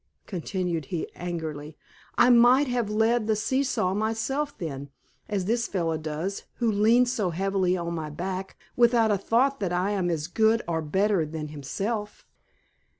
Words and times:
continued 0.25 0.85
he, 0.85 1.07
angrily. 1.13 1.77
"I 2.17 2.31
might 2.31 2.65
have 2.67 2.89
led 2.89 3.27
the 3.27 3.35
see 3.35 3.61
saw 3.61 3.93
myself 3.93 4.57
then, 4.57 4.89
as 5.29 5.45
this 5.45 5.67
fellow 5.67 5.95
does, 5.95 6.41
who 6.55 6.71
leans 6.71 7.11
so 7.11 7.29
heavily 7.29 7.77
on 7.77 7.93
my 7.93 8.09
back, 8.09 8.57
without 8.75 9.11
a 9.11 9.17
thought 9.19 9.59
that 9.59 9.71
I 9.71 9.91
am 9.91 10.09
as 10.09 10.25
good 10.25 10.63
or 10.67 10.81
better 10.81 11.23
than 11.23 11.49
himself. 11.49 12.25